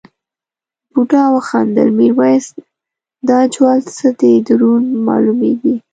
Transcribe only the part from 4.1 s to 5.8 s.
دی دروند مالومېږي.